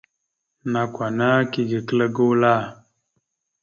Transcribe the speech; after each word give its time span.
Nakw 0.71 0.97
ana 1.05 1.27
kige 1.51 1.79
kəla 1.87 2.05
gula. 2.15 2.53